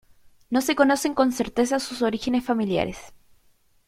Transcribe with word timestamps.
No 0.49 0.61
se 0.61 0.75
conocen 0.75 1.13
con 1.13 1.31
certeza 1.31 1.79
sus 1.79 2.01
orígenes 2.01 2.43
familiares. 2.43 3.13